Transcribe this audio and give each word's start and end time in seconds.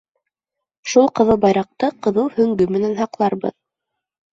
Шул 0.93 1.05
ҡыҙыл 1.21 1.39
байраҡты 1.45 1.93
ҡыҙыл 2.09 2.35
һөңгө 2.41 2.71
менән 2.77 3.01
һаҡларбыҙ. 3.05 3.61